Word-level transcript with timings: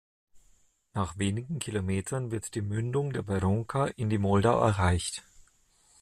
Nach 0.95 1.19
wenigen 1.19 1.59
Kilometern 1.59 2.31
wird 2.31 2.55
die 2.55 2.63
Mündung 2.63 3.13
der 3.13 3.21
Berounka 3.21 3.85
in 3.85 4.09
die 4.09 4.17
Moldau 4.17 4.59
erreicht. 4.59 5.21